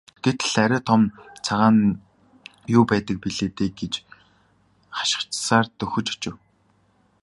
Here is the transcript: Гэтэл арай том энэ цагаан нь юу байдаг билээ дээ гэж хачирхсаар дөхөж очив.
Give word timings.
Гэтэл 0.23 0.53
арай 0.63 0.81
том 0.89 1.01
энэ 1.05 1.37
цагаан 1.45 1.75
нь 1.85 1.99
юу 2.77 2.83
байдаг 2.91 3.17
билээ 3.23 3.49
дээ 3.57 3.69
гэж 3.79 3.93
хачирхсаар 4.97 5.65
дөхөж 5.79 6.07
очив. 6.13 6.35